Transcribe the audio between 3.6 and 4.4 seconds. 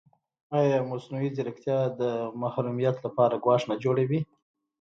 نه جوړوي؟